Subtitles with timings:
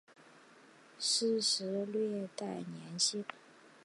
[0.97, 3.23] 湿时略带黏性。